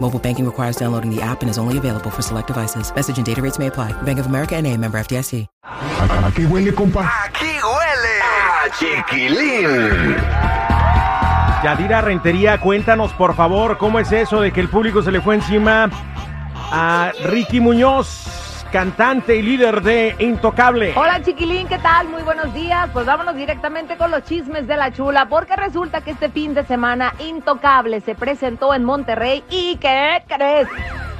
[0.00, 2.92] Mobile banking requires downloading the app and is only available for select devices.
[2.94, 3.92] Message and data rates may apply.
[4.02, 5.46] Bank of America and a member FDIC.
[6.24, 7.08] Aquí huele, compa.
[7.24, 10.16] Aquí huele a chiquilín.
[11.62, 15.34] Yadira Rentería, cuéntanos por favor cómo es eso de que el público se le fue
[15.34, 15.90] encima
[16.72, 20.92] a Ricky Muñoz, cantante y líder de Intocable.
[20.96, 22.08] Hola chiquilín, ¿qué tal?
[22.08, 22.88] Muy buenos días.
[22.92, 26.64] Pues vámonos directamente con los chismes de la chula, porque resulta que este fin de
[26.64, 30.68] semana Intocable se presentó en Monterrey y ¿qué crees?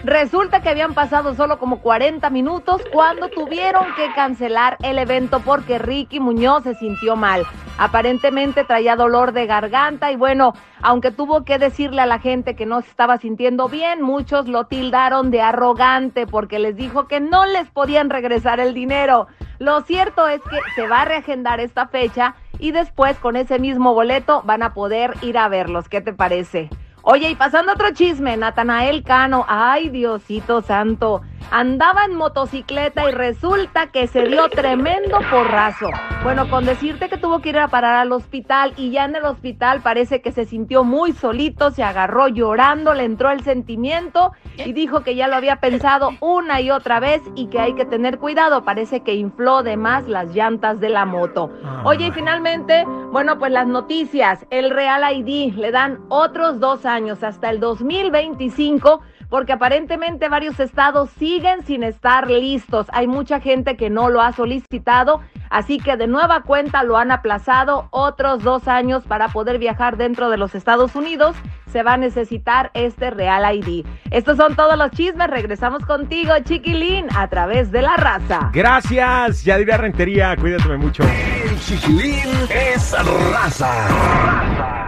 [0.05, 5.79] Resulta que habían pasado solo como 40 minutos cuando tuvieron que cancelar el evento porque
[5.79, 7.47] Ricky Muñoz se sintió mal.
[7.81, 12.67] Aparentemente traía dolor de garganta y bueno, aunque tuvo que decirle a la gente que
[12.67, 17.47] no se estaba sintiendo bien, muchos lo tildaron de arrogante porque les dijo que no
[17.47, 19.29] les podían regresar el dinero.
[19.59, 23.95] Lo cierto es que se va a reagendar esta fecha y después con ese mismo
[23.95, 25.89] boleto van a poder ir a verlos.
[25.89, 26.69] ¿Qué te parece?
[27.01, 33.89] Oye, y pasando otro chisme, Natanael Cano, ay Diosito santo, andaba en motocicleta y resulta
[33.89, 35.91] que se dio tremendo porrazo.
[36.23, 39.25] Bueno, con decirte que tuvo que ir a parar al hospital y ya en el
[39.25, 44.73] hospital parece que se sintió muy solito, se agarró llorando, le entró el sentimiento y
[44.73, 48.19] dijo que ya lo había pensado una y otra vez y que hay que tener
[48.19, 51.51] cuidado, parece que infló de más las llantas de la moto.
[51.85, 57.23] Oye, y finalmente, bueno, pues las noticias, el Real ID le dan otros dos años
[57.23, 59.01] hasta el 2025
[59.31, 62.89] porque aparentemente varios estados siguen sin estar listos.
[62.93, 67.13] Hay mucha gente que no lo ha solicitado, así que de nueva cuenta lo han
[67.13, 71.37] aplazado otros dos años para poder viajar dentro de los Estados Unidos.
[71.71, 73.87] Se va a necesitar este Real ID.
[74.11, 75.31] Estos son todos los chismes.
[75.31, 78.51] Regresamos contigo, Chiquilín, a través de la raza.
[78.53, 81.05] Gracias, Yadira Rentería, cuídate mucho.
[81.05, 82.93] El chiquilín es
[83.33, 84.80] raza.